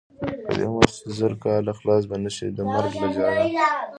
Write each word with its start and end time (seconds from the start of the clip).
که 0.49 0.53
دې 0.59 0.65
عمر 0.69 0.87
شي 0.95 1.05
زر 1.17 1.33
کاله 1.43 1.71
خلاص 1.79 2.03
به 2.09 2.15
نشې 2.23 2.47
د 2.57 2.59
مرګ 2.71 2.91
له 3.01 3.07
جاله. 3.15 3.39